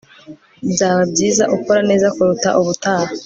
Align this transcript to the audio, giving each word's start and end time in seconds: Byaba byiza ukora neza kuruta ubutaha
Byaba 0.71 1.01
byiza 1.11 1.43
ukora 1.57 1.81
neza 1.89 2.07
kuruta 2.15 2.49
ubutaha 2.59 3.09